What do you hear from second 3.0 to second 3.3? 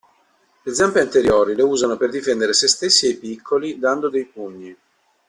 e i